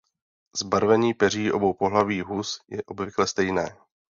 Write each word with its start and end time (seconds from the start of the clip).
Zbarvení 0.55 1.13
peří 1.13 1.51
obou 1.51 1.73
pohlaví 1.73 2.21
hus 2.21 2.61
je 2.67 2.83
obvykle 2.83 3.27
stejné. 3.27 3.75